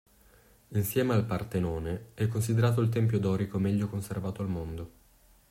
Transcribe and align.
Insieme 0.69 1.13
al 1.13 1.25
Partenone, 1.27 2.07
è 2.15 2.25
considerato 2.27 2.81
il 2.81 2.89
tempio 2.89 3.19
dorico 3.19 3.59
meglio 3.59 3.87
conservato 3.87 4.41
al 4.41 4.49
mondo. 4.49 4.91